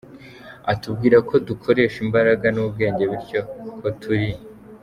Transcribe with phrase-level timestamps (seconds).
[0.71, 3.39] Atubwira ko dukoresha imbaraga n’ubwenge bityo
[3.79, 4.31] ko turi.